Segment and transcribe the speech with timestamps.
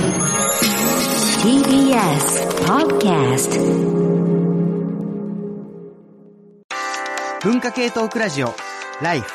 [0.00, 0.16] TBS
[2.64, 3.52] Podcast
[7.42, 8.48] 文化系トークラジオ。
[9.02, 9.30] ライフ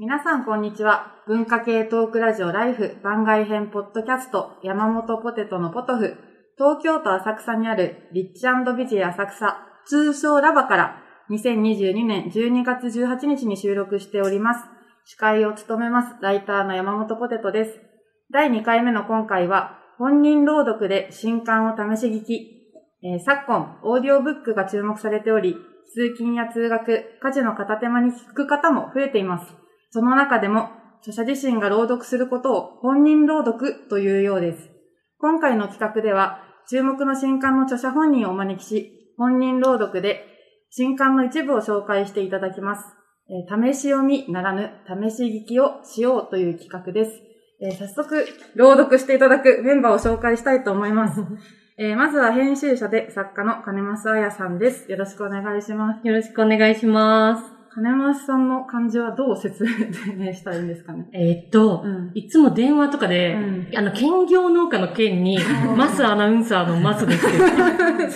[0.00, 1.22] 皆さんこんにちは。
[1.28, 4.58] 文化系トークラジオライフ番外編ポッドキャスト。
[4.64, 6.16] 山本ポテトのポトフ。
[6.58, 9.56] 東京都浅草にあるリッチビジェ浅草。
[9.86, 11.00] 通称ラバから。
[11.30, 14.64] 2022年12月18日に収録しております。
[15.04, 16.16] 司会を務めます。
[16.20, 17.93] ライターの山本ポテトです。
[18.34, 22.66] 第2回目の今回は本人朗読で新刊を試し聞き、
[23.04, 25.54] えー昨今オーディオブックが注目されており
[25.94, 29.54] 通勤や通学、家事の片手間に聞く方も増えています。
[29.92, 34.68] その中でも、著者自身が朗読することを本人朗読というようです。
[35.20, 40.26] 今回の企画では、注目の新刊の著者本人をお招きし、本人朗読で
[40.70, 42.84] 新刊の一部を紹介していただきます。
[43.28, 47.23] えー試し読みならぬ試し聞きをしようという企画です。
[47.60, 48.26] えー早速、
[48.56, 51.20] 朗読していただくメンバーを紹介したいと思います。
[51.78, 54.90] えーまずは編集者で作家の金増彩さんです。
[54.90, 56.06] よろしくお願いします。
[56.06, 57.44] よろしくお願いします。
[57.74, 59.64] 金増さんの漢字はどう説
[60.16, 61.08] 明したらいいんですかね？
[61.14, 65.38] えーっと、うんいつも電話とかで、うんあの、兼業農家の兼に、
[65.76, 67.26] マスアナウンサーのマスです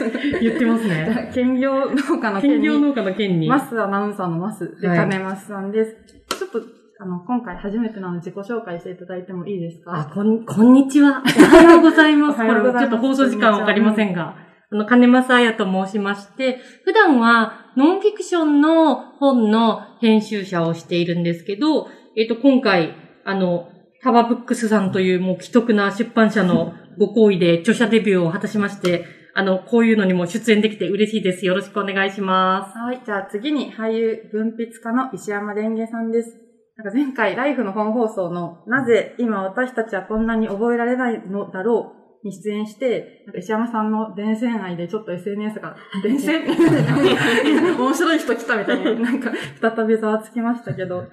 [0.05, 1.31] って言って ますね。
[1.35, 3.49] 兼業農家の兼業に農家の兼に。
[3.49, 5.97] マスアナウンサーのマスではい金増さんです。
[6.39, 6.61] ちょっと、
[7.01, 11.23] あの、今回初めてなので自己紹介していただいてもいいですあ、かこん、こんにちは。
[11.23, 12.39] おはようございます。
[12.39, 14.35] これちょっと放送時間わかりませんが。
[14.73, 23.69] あの、金正彩と申しまして、普段はノンフィクションの本の編集者をしているんですけど、えっ、と、今回、あの、
[24.03, 31.47] タワブックスさんというもう既得な出版社のご好意で著者デビューを果たしまして、あの、こういうのにも出演できて嬉しいです。
[31.47, 32.77] よろしくお願いします。
[32.77, 33.01] はい。
[33.07, 36.48] じゃあ次に俳優、文筆家の石山蓮華さんです。
[36.79, 46.47] なんか前回、ライフの本放送の、なぜ今私たちはこんなに覚えられないのだろうに出演して、なんか石山さんの伝染愛でちょっと SNS が、伝染？
[47.77, 51.07] 面白い人来たみたいに なんか再びざわつきましたけど、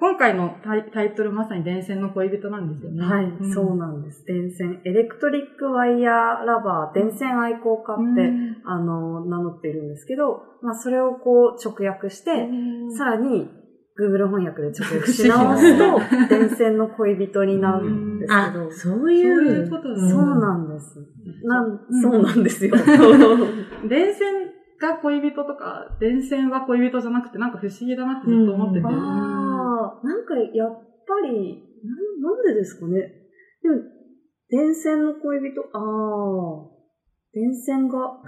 [0.00, 0.56] 今回の
[0.92, 3.06] タイトルまさに伝染の恋人なんですよね。
[3.06, 3.52] はい、ん。
[3.52, 4.24] そうなんです。
[4.26, 8.56] 電線、エレクトリックワイヤーラバー、電線愛好家って、うん。
[8.64, 12.50] あの、名乗っているんですけど、まあ、それをこう直訳して、
[12.96, 13.48] さらに、
[13.98, 19.36] Google 翻訳で直訳し直すと、電線の恋人になるんですあけど、 そういう。
[19.36, 21.04] そういうことですそうなんです。
[21.42, 22.76] なんうんそうなんですよ。
[23.88, 28.86] 電線が恋人とか、電線は恋人じゃなくてなんか不思議だなってずっと思ってて。
[28.86, 30.70] ああ、なんかやっ
[31.06, 33.12] ぱり、なんなんでですかね。
[33.62, 33.82] でも、
[34.48, 36.78] 電線の恋人、ああ、
[37.34, 38.22] 電線が、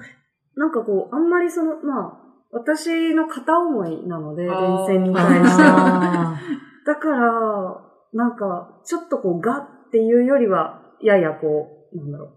[0.57, 5.63] なんかこう、あんまりその、まあ、私の片思いなので、電あー線に対して。
[5.65, 6.35] あ
[6.87, 7.81] だから、
[8.13, 12.29] なんか、ちょっとこう、ガっていうよりは、ややこう、なんだろう、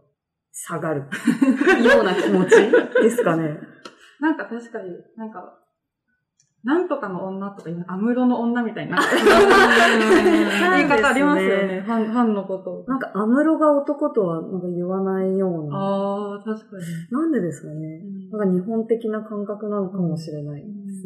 [0.52, 1.02] 下がる
[1.84, 2.56] ような気持ち？
[3.02, 3.58] ですかね。
[4.20, 5.60] なんか確かに、なんか、
[6.64, 8.98] なんとかの女とか今、アムロの女みたいな。
[10.78, 11.84] 言い方ありますよね。
[11.86, 12.86] ファン、ファンのこと。
[12.88, 15.78] なんか、アムロが男とはなんか言わないような。
[15.78, 16.03] ああ、
[16.54, 16.84] 確かに。
[17.12, 18.02] なんでですかね。
[18.32, 21.04] なんか日本的な感覚なのかもしれないです。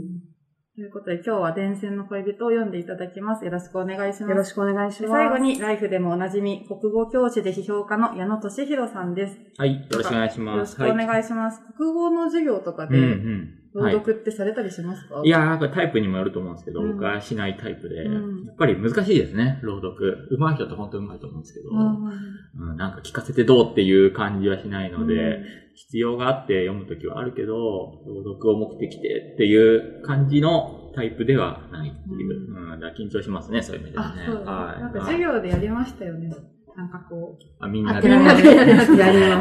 [0.78, 3.44] ということで、今日は伝線の恋人を読んでいただきます。
[3.44, 4.30] よろしくお願いします。
[4.30, 5.18] よろしくお願いしでます。
[5.18, 9.40] 最後に、ライフでもおなじみ、国語教師で批評家の矢野俊弘さんです。
[9.58, 10.74] はい、よろしくお願いしよろます。
[10.74, 11.62] しくお願いします。
[11.76, 12.92] 国語の授業とかはい。
[12.92, 13.50] うんで、うん。
[13.82, 13.94] はい。
[13.94, 20.28] 朗読ってされたりしますか、いやー、なんかタイプにもよると思うんですけど、うん僕はしないタイプで、うんやっぱり難しいですね、朗読。
[20.32, 25.46] 上手い人って本当に上手いと思うんですけど、うんうん、なんか聞かせてどうっていう感じはしないので、うん
[25.78, 32.50] 必要があって読むときはあるけど、朗読を目的でっていう感じのタイプではないっていう。
[32.50, 34.82] うん、だから緊張しますね、そういう意味ではね。、あそうだ、はい。
[34.82, 36.36] なんか授業でやりましたよね。
[36.76, 38.10] なんかこあみんなあで。
[38.10, 38.82] みんなでやりま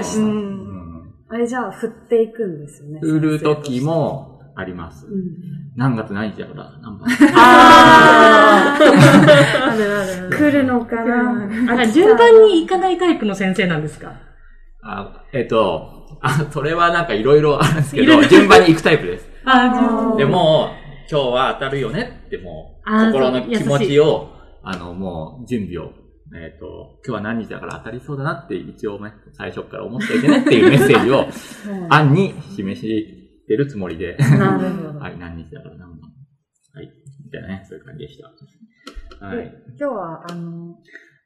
[0.02, 0.65] した。
[1.28, 3.00] あれじゃあ、振っていくんですよね。
[3.02, 5.06] 売るときもあります。
[5.06, 5.22] うん。
[5.76, 7.08] 何月何日だから、何番。
[7.36, 8.82] あー
[9.72, 10.36] あるあるある。
[10.36, 14.12] 来るのかなあ順番に行かないタイプの先生なんですか？
[14.82, 19.28] あ、えっと、あ、それはなんかいろいろあるんですけど、順番に行くタイプです。
[19.44, 20.70] あーでも、
[21.10, 24.28] 今日は当たるよねってもう、心の気持ちを、
[24.62, 25.90] あの、もう、準備を、
[26.34, 31.26] えっ、と、今日は何日だから当たりそうだなって一応ね、最初から思っておいてねっていうメッセージを、
[31.88, 32.86] 案に示し
[33.46, 34.98] てるつもりで、なるほど。
[35.00, 36.10] はい、何日だから何番。
[36.74, 36.92] はい、
[37.24, 39.26] みたいなね、そういう感じでした。
[39.26, 39.46] はでい。
[39.78, 40.76] 今日は、あの、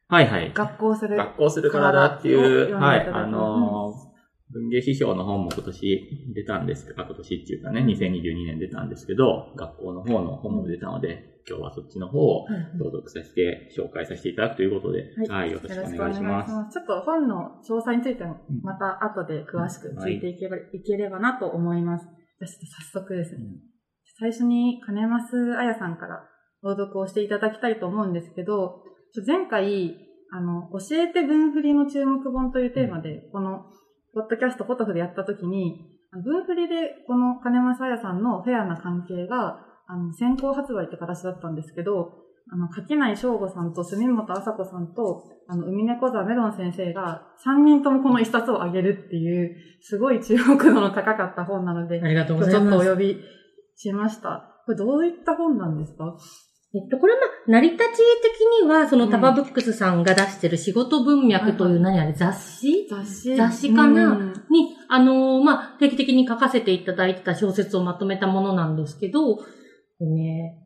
[0.08, 0.52] はいはい。
[0.52, 1.16] 学校する。
[1.16, 4.09] 学校するからだっていう、はい、あのー
[4.52, 12.46] 文芸師匠の本も今年出たんですか、今年っていうかね、2022年出たんですけど、学校の方の本も出たので、今日はそっちの方を
[12.78, 16.72] 朗読させて、紹介させていただくということで、はい、よろしくお願いします。
[16.72, 22.04] ちょっと本の詳細についても、また後で詳しくついていけば、い、ければなと思います。
[22.04, 23.40] じゃあちょっと早速ですね。
[24.18, 26.28] 最初に金増彩さんから
[26.62, 28.82] 朗読をしていただきたいと思うんですけど、
[29.26, 29.96] 前回、
[30.32, 33.64] あの、教えて文振りの注目本というテーマで、この、
[34.14, 42.12] ポッドキャストポトフでやったときに、文振りでこの金増彩さんのフェアな関係が、あの、先行発売って形だったんですけど、
[42.52, 52.66] あの、柿内翔吾さんと住本麻子さんと、あの、海猫座メロン先生が、3人ともこの一冊をあげるっていう、すごい注目度の高かった本なので、ありがとうございます。
[52.66, 53.16] ちょっとお呼び
[53.76, 54.46] しました。
[54.66, 56.16] これどういった本なんですか？
[56.72, 57.88] えっと、これはまあ、成り立ち
[58.22, 62.86] 的には、そのタバブックスさんが出してる仕事文脈という何あれ、雑誌？
[62.88, 63.34] 雑誌。
[63.34, 64.12] 雑誌かな？
[64.12, 64.32] うん。
[64.50, 69.38] に、あのーまあ、定期的に書かせていただいてた小説をまとめたものなんですけど、
[70.00, 70.64] ね、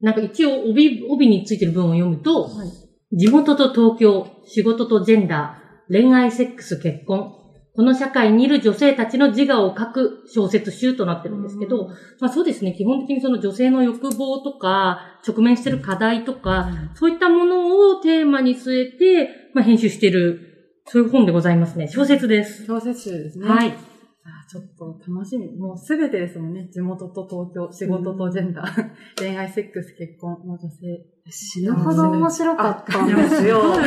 [0.00, 3.16] なんか一応帯、帯についてる文を読むと、はい。
[3.16, 7.32] 地元と東京、仕事とジェンダー、恋愛、セックス、結婚、
[7.76, 11.88] この社会にいる女性たちの自我を書く小説集となってるんですけど、
[12.20, 21.86] まあそうですね、基本的にその女性の欲望とか、直面してる課題とか、そういったものをテーマに据えて、まあ編集してる、そういう本でございますね。
[21.88, 22.64] 小説です。
[22.64, 23.46] 小説集ですね。
[23.46, 23.95] はい。
[24.26, 25.56] あちょっと楽しみ。
[25.56, 26.68] もうすべてですもんね。
[26.72, 31.06] 地元と東京、仕事とジェンダー、 恋愛、セックス、結婚の女性。
[31.28, 33.60] 死ぬほど面白かったんあですよ。
[33.60, 33.82] 覚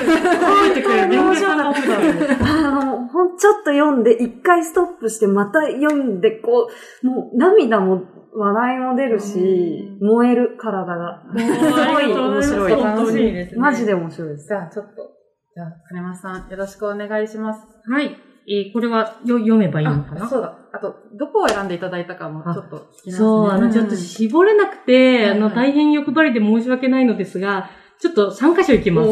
[0.71, 1.21] えてくれる。
[1.21, 1.79] 面白かった。
[2.69, 6.69] あの、ほん、ちょっと読んで、一回ストップして、また読んで、こ
[7.03, 8.03] う、もう涙も、
[8.33, 11.23] 笑いも出るし、燃える体が。
[11.35, 12.71] すごい面白い。
[12.71, 13.61] 楽しいですね。
[13.61, 14.53] マジで面白いですじ。
[14.53, 15.11] ゃあちょっと、
[15.55, 17.61] じゃあ金松さんよろしくお願いします。
[17.89, 18.28] はい。
[18.49, 20.25] えーこれはよ読めばいいのかな？
[20.25, 20.57] あそうだ。
[20.71, 23.13] あと、どこを選んでいただいたかもちょっと聞きますね。
[23.17, 25.55] そう、あの、ちょっと絞れなくて、あの、はい。
[25.55, 27.69] はい大変欲張りで申し訳ないのですが、
[27.99, 29.07] ちょっと3箇所行きます。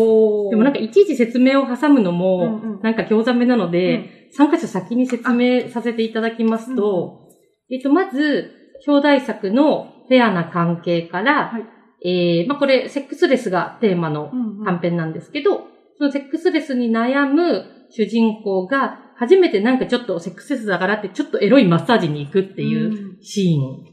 [0.50, 7.28] でもなんかいちいち説明を挟むのも、うんうんなんか興ざめなので、3箇所先に説明させていただきますと、
[7.70, 8.52] えっと、まず、
[8.88, 11.64] 表題作のフェアな関係から、はい。
[12.06, 14.66] えー、まあ、これ、セックスレスがテーマのうんうん。
[14.66, 15.64] 短編なんですけど、
[15.98, 23.86] そのセックスレスに悩む主人公が、初めてなんかちょっとセックスレスだからって、ちょっとエロいマッサージに行くっていうシーン。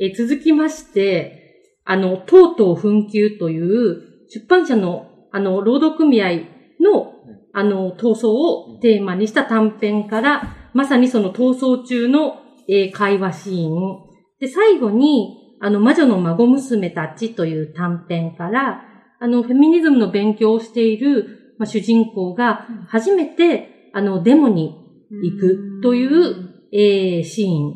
[0.00, 6.42] えー続きまして、あの、とうとう紛糾という出版社の、あの、労働組合
[6.80, 7.14] の、
[7.52, 10.42] あの、闘争をテーマにした短編から、
[10.74, 14.12] まさにその闘争中の、えー会話シーン。
[14.40, 18.82] で、最後に、あの、魔女の孫娘たちという短編から、
[19.20, 24.74] あの、フェミニズムの勉強をしている、まあ、主人公が、初めて、あの、デモに
[25.10, 27.74] 行くという、えーシーン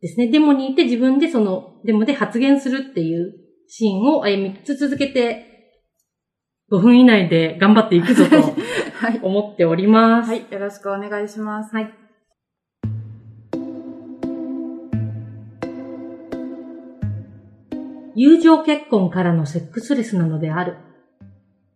[0.00, 0.28] ですね。
[0.28, 3.34] デモに行って自分でそのデモで発言するっていう
[3.66, 5.46] シーンを、えー3つ続けて
[6.70, 8.36] 5分以内で頑張っていくぞと
[9.00, 9.18] はい。
[9.22, 10.28] 思っております。
[10.30, 10.46] はい。
[10.50, 11.74] よろしくお願いします。
[11.74, 11.92] はい。
[18.14, 20.76] 友情結婚からのセックスレスなのである。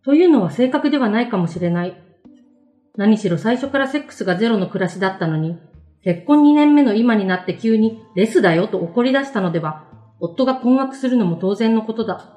[0.03, 2.04] というのは正確ではないかもしれない。
[2.97, 5.57] 何しろ最初からセックスがゼロの暮らしだったのに、
[6.03, 9.85] 結婚2年目の今になって急にレスだよと怒り出したのでは、
[10.19, 12.31] 夫が困惑するのも当然のことだ。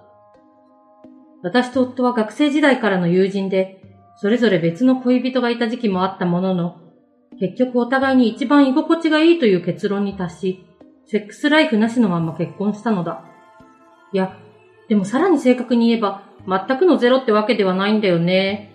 [1.42, 3.82] 私と夫は学生時代からの友人で、
[4.16, 6.76] それぞれ別の恋人がいた時期もあったものの、
[7.38, 10.64] 結局お互いに一番居心地がいいという結論に達し、
[11.06, 13.24] セックスライフなしのまま結婚したのだ。
[14.12, 14.36] いや、
[14.88, 18.67] でもさらに正確に言えば、全くのゼロってわけではないんだよね。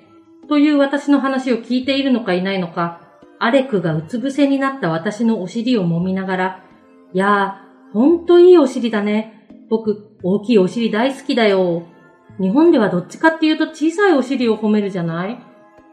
[0.48, 3.02] という私の話を聞いているのかいないのか、
[3.40, 6.64] アレクがうつ伏せになった私のお尻を揉みながら、
[7.14, 9.48] いやー、ほんといいお尻だね。
[9.70, 11.84] 僕、大きいお尻大好きだよ。
[12.40, 15.38] 日本ではどっちかっていうと小さいお尻を褒めるじゃない？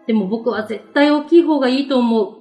[0.06, 2.36] でも僕は絶対大きい方がいいと思う。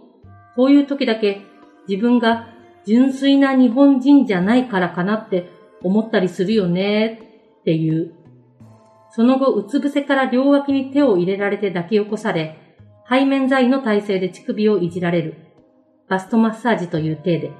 [0.56, 1.42] こういう時だけ
[1.88, 2.54] 自分が
[2.86, 5.52] 純粋な日本人じゃないからかなって
[5.84, 7.22] 思ったりするよね
[7.62, 8.14] っていう。
[9.12, 12.58] その後、うつ伏せから両脇に手を入れられて抱き起こされ、
[13.10, 15.36] 背面剤の体勢で乳首をいじられる。
[16.08, 17.52] バストマッサージという体で。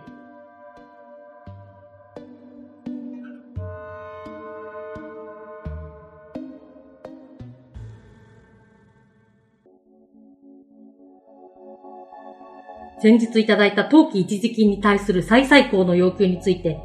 [13.02, 16.78] 先日いただいた当期一時金に対する再々考の要求について、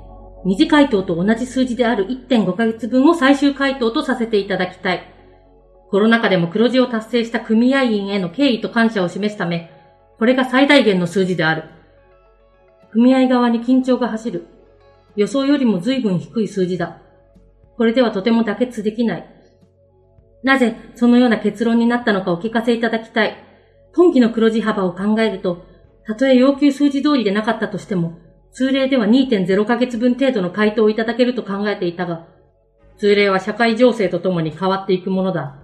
[0.44, 5.10] 二次回答と同じ数字である1.5ヶ月分を最終回答とさせていただきたい。
[5.90, 9.70] コロナ禍でも黒字を達成した組合員への敬意と感謝を示すため、
[10.18, 11.64] これが最大限の数字である。
[12.92, 14.46] 組合側に緊張が走る。
[15.16, 17.00] 予想よりも随分低い数字だ。
[17.76, 19.30] これではとても妥結できない。
[20.42, 23.36] なぜそのような結論になったのかお聞かせいただきたい。
[23.94, 25.64] 今期の黒字幅を考えると、
[26.06, 28.18] たとえ要求数字通りでなかったとしても、
[28.54, 32.26] 通例では2.0ヶ月分程度の回答をいただけると考えていたが、
[32.96, 35.56] 通例は社会情勢とともに変わっていくものだ。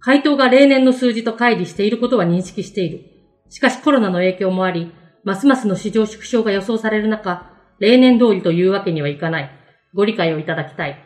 [0.00, 3.04] 回答が例年の数字と乖離していることは認識している。
[3.50, 4.92] しかしコロナの影響もあり、
[5.24, 9.50] ますますの市場縮小が予想される中、例年通りというわけにはいかない。
[9.92, 11.04] ご理解をいただきたい。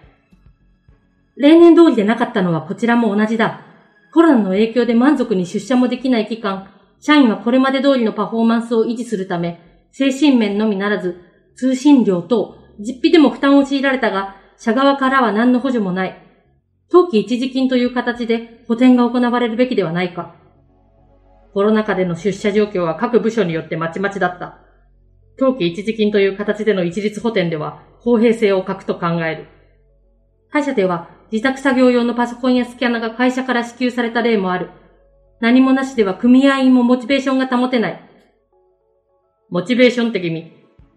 [1.36, 3.62] 例年通りでなかったのはこちらも同じだ。
[4.12, 6.70] コロナの影響で満足に出社もできない期間、
[7.00, 11.20] 社員はこれまで通りのパフォーマンスを維持するため、精神面のみならず、
[11.54, 16.20] 通信料等、実費でも負担を強いられたが、社側からは何の補助もない。
[16.90, 20.34] 当期一時金という形で補填が行われるべきではないか。
[21.52, 24.58] コロナ禍での出社状況は各部署によってまちまちだった。
[25.38, 29.46] 当期一時金という形での一律補填では公平性を欠くと考える。
[30.50, 34.70] 他社では自宅作業用のパソコンやスキャナが会社から支給された例もある。
[35.38, 38.13] 何もなしでは組合員もモチベーションが保てない。
[39.54, 40.50] モチベーション的に、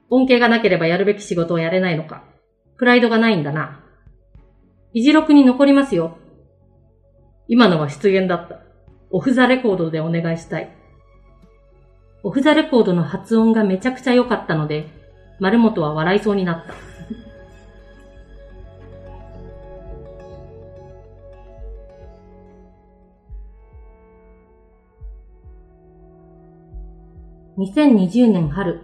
[0.10, 2.24] 恩恵がなければやるべき仕事をやれないのか。
[2.78, 3.84] プライドがないんだな。
[4.96, 6.18] 議事録に残りますよ。
[7.48, 8.62] 今のは失言だった。
[9.12, 10.76] オフザレコードでお願いしたい。
[12.24, 14.88] オフザレコードの発音がめちゃくちゃ良かったので、
[15.40, 16.74] 丸本は笑いそうになった。
[27.58, 28.82] 2020年春、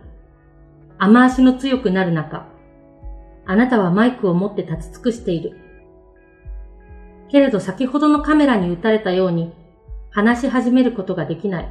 [0.97, 2.47] 雨足の強くなる中、
[3.45, 5.59] あなたはマイクを持って立ち尽くしている。
[7.29, 9.53] けれど先ほどのカメラに打たれたように
[10.09, 11.69] 話し始めることができない。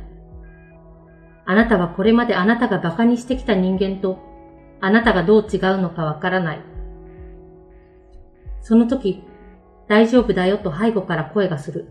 [1.45, 4.21] あなたはこれまであなたが馬鹿にしてきた人間と
[4.81, 6.61] あなたがどう違うのかわからない。
[8.61, 9.25] その時、
[9.89, 11.89] 大丈夫だよと背後から声がする。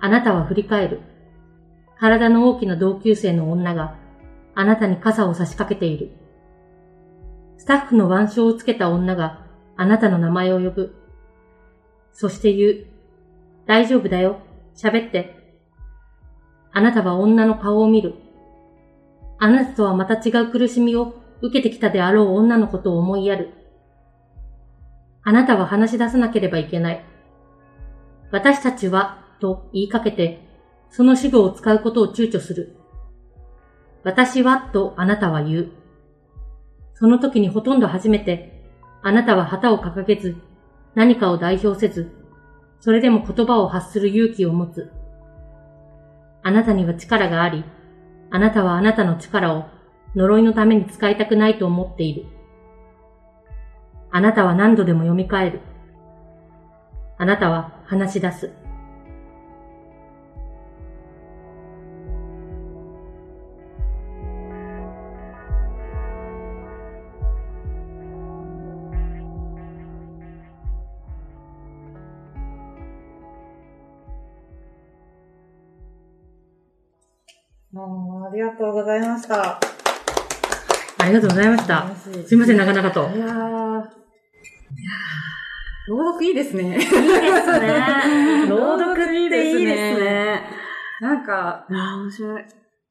[0.00, 1.17] あなたは振り返る。
[1.98, 3.96] 体の大きな同級生の女が
[4.54, 6.12] あなたに傘を差し掛けている。
[7.56, 9.44] スタッフの腕章をつけた女が
[9.76, 10.94] あなたの名前を呼ぶ。
[12.12, 12.86] そして言う。
[13.66, 14.38] 大丈夫だよ。
[14.76, 15.36] 喋って。
[16.72, 18.14] あなたは女の顔を見る。
[19.38, 23.52] あなたとはまた違う苦しみを受けてきたであろう女のことを思いやる。
[25.22, 27.04] あなたは話し出さなければいけない。
[28.30, 30.47] 私たちは、と言いかけて、
[30.90, 32.76] その死語を使うことを躊躇する。
[34.04, 35.68] 私は、とあなたは言う。
[36.94, 38.62] その時にほとんど初めて、
[39.02, 40.36] あなたは旗を掲げず、
[40.94, 42.10] 何かを代表せず、
[42.80, 44.90] それでも言葉を発する勇気を持つ。
[46.42, 47.64] あなたには力があり、
[48.30, 49.66] あなたはあなたの力を
[50.14, 52.26] 呪いのために使いたくないと思っている。
[54.10, 55.60] あなたは何度でも読み替える。
[57.18, 58.67] あなたは話し出す。
[77.74, 79.60] ありがとうございました。
[81.00, 81.86] ありがとうございました。
[82.26, 83.00] すいません、なかなかと。
[83.14, 83.98] いやー、
[85.88, 86.64] 朗読いいですね。
[86.64, 88.46] いいですね。
[88.48, 90.44] 朗読っていいですね。
[91.02, 92.42] なんか、面白い。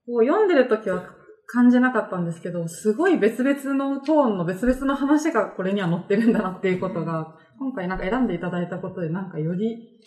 [0.06, 1.04] こう読んでるときは
[1.48, 10.00] 感じなかったんですけど、すごい別々のトーンの別々の話がこれには載ってるんだなっていうことが、今回なんか選んでいただいたことでなんかより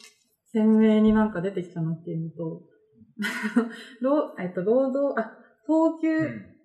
[0.53, 2.70] 鮮明になんか出てきたなっていうのと、
[4.01, 5.33] 労えっと、労働、あ、
[5.67, 6.19] 等級、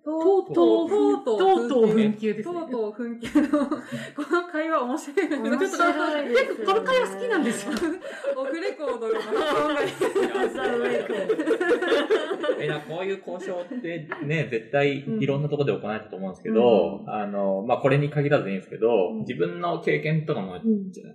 [0.06, 3.76] とうとう、とうとう、とうとう紛糾ですとねうとう紛糾の、こ
[4.30, 5.50] の会話面白いですね。
[5.50, 7.72] 面ちょっと白いです結構この会話好きなんですよ。
[8.36, 9.90] オフレコードの発音がいい。
[12.60, 20.58] え、なこういう交渉ってね、絶対いろんなところで行われたと思うんですけど、あの、まあ、これに限らずいいんですけど、自分の経験とかも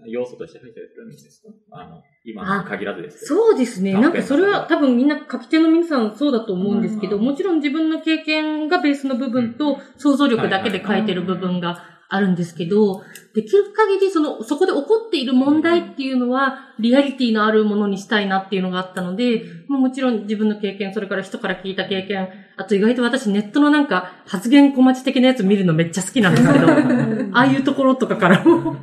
[0.08, 3.26] 要素として入ったりするんですかあの、今に限らずです。
[3.26, 3.94] そうですね。
[3.94, 7.24] なんかそれは多分みんな書き手の皆さんそうだと思うんですけど、うん。
[7.24, 11.84] もちろん自分の経験がベースの部分と想像力だけで書いてる部分が
[12.14, 13.04] あるんですけど、
[13.34, 22.28] できる限りその、そこで起こっている問題っていうのは、リアリティのあるものにしたいなっていうのがあったので、もうもちろん自分の経験、それから人から聞いた経験、
[22.58, 26.68] あと意外と私ネットのなんか発言小町的なやつ見るのめっちゃ好きなんですけど、
[27.32, 28.76] ああいうところとかからも、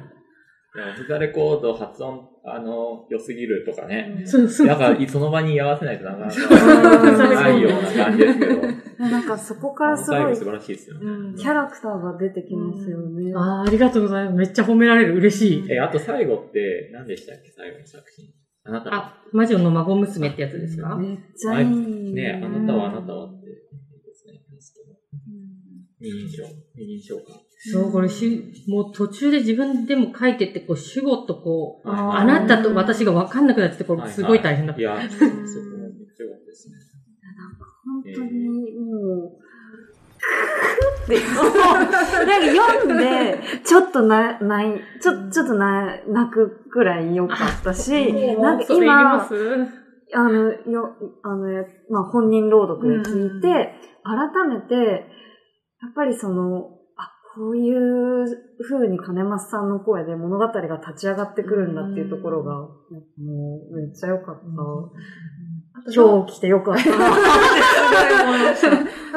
[0.78, 4.22] でも、フザレコード発音、あの、良すぎるとかね。
[4.24, 4.66] そうそう。
[4.68, 8.62] なんか、その場に居合わせないとなかなうんかないような感じですけど。
[8.98, 11.00] なんかそこからすごい最後素晴らしいですよね。
[11.04, 13.32] うんキャラクターが出てきますよね。
[13.34, 14.36] あーありがとうございます。
[14.36, 15.14] めっちゃ褒められる。
[15.16, 15.72] 嬉しい。
[15.72, 17.50] え、あと最後って、何でしたっけ？
[17.50, 18.28] 最後の作品。
[18.64, 20.96] あなたはあ、魔女の孫娘ってやつですか？
[20.96, 21.68] めっちゃいい。
[22.12, 24.42] ねあなたはあなたはって、いいですね。
[26.00, 26.44] 二人称。
[26.76, 27.40] 二人称か。
[27.60, 34.80] そう、これし、もう途中で自分でも書いてって、こう、主語とこう、あなたと私が分かんなくなってて、これすごい大変だった。
[34.80, 36.76] いや、そこもめっちゃ良かったですね。
[37.84, 38.48] 本当に
[38.78, 38.90] も
[39.26, 39.38] う、
[40.20, 41.18] くーって、
[42.26, 49.34] なんか読んで、ちょっとな、ない、ちょ、ちょっとな、泣くくらい良かったし、なんか今、す？
[50.14, 53.74] あの、よ、あの、まあ、本人朗読で聞いて、
[54.04, 56.77] 改めて、やっぱりその、あ、
[57.38, 57.76] こういう
[58.68, 62.68] 風に兼桝さんの声で物語が立ち上がってくるんだっていうところが、も
[63.70, 64.40] う、めっちゃ良かった。
[65.94, 66.82] 今日来て良かった。
[66.82, 66.84] あ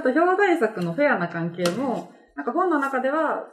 [0.03, 3.43] と、表題作のフェアな関係も、なんか本の中では、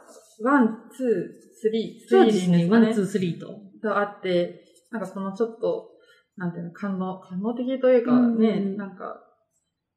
[0.43, 2.69] one, two, three、そうですね。
[2.69, 3.47] one、ね two, three と。
[3.81, 5.89] とあって、なんかこのちょっと、
[6.37, 9.19] なんていうの、感動、感動的というかうんね、なんか、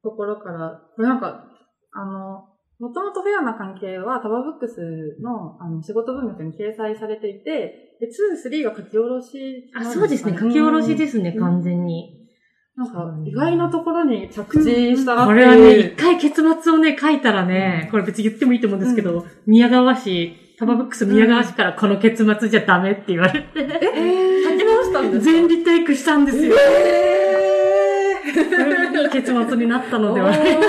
[0.03, 1.45] ところから、これなんか、
[1.93, 2.52] あの、
[2.83, 8.11] もともとフェアな関係はタバブックスのあの仕事文脈に掲載されていて、で、2、
[8.51, 10.33] 3が書き下ろしあ、そうですね。
[10.33, 11.41] か書き下ろしですね、うん。
[11.41, 12.27] 完全に。
[12.75, 15.47] なんか、意外なところに着地したなっていう。
[15.47, 25.33] これはね、一回結末をね、書いたらね、これ別に言ってもいいと思うんですけど、宮川市、タバブックス宮川市からこの結末じゃダメって言われて、書き直したんですか？
[25.33, 26.57] 全リテイクしたんですよ。
[26.59, 30.67] えこれ いい結末になったのではないか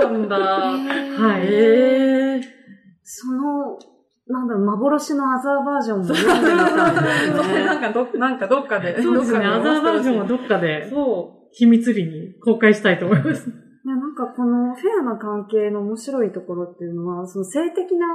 [0.00, 0.36] なんだ。
[0.38, 1.46] はい。
[1.48, 2.40] え
[3.02, 3.78] その、
[4.26, 7.86] なんだろう、幻のアザーバージョンも読んでみたんですそれなんね。
[7.88, 9.00] かど、なんかどっかで。
[9.00, 13.48] そうですね、アザーバージョンはどっかでそ秘密裏に公開したいと思います。
[13.84, 18.06] なんかこのフェアな関係の面白いところっていうのは、その性的な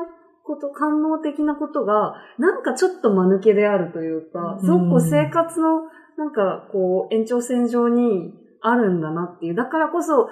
[0.44, 5.82] こと、官能的なことが、なんかちょっと間抜けであるというか、すごく生活の、
[6.18, 9.56] なんかこう、延長線上にあるんだなっていう。
[9.56, 10.30] だからこそ、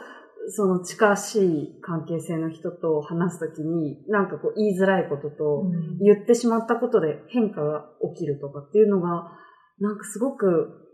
[0.50, 5.64] その近しい関係性の人と話すときに、なんかこう言いづらいことと、
[6.02, 9.38] 言ってしまったことで変化が起きるとかっていうのが、
[9.80, 10.90] なんかすごく、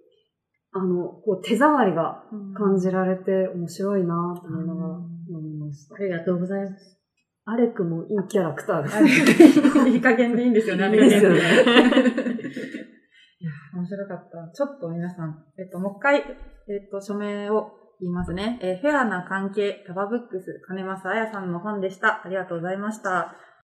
[0.73, 2.53] あの、こう手触りがう。
[2.53, 4.88] 感じられて面白いなと思いながら
[5.27, 5.99] 読みましたあ。
[5.99, 6.99] りがとうございます。
[7.45, 9.10] アレクもいいキャラクターですね。
[9.89, 11.38] いい加減でいいんですよね、あいいですよね。
[11.38, 11.45] いや、
[13.73, 14.51] 面白かった。
[14.51, 16.23] ちょっと皆さん、えっと、もう一回、え
[16.86, 18.60] っと、署名を言いますね。
[18.62, 22.21] えーフェアな関係、タバブックス、金正彩さんの本でした。
[22.23, 23.36] ありがとうございました。